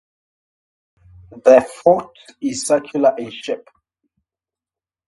The 1.29 1.61
fort 1.61 2.17
is 2.41 2.65
circular 2.65 3.13
in 3.19 3.29
shape. 3.29 3.67